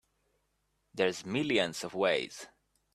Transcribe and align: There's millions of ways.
There's 0.95 1.27
millions 1.27 1.83
of 1.83 1.93
ways. 1.93 2.47